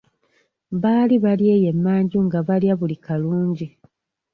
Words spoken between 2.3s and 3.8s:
balya buli kalungi.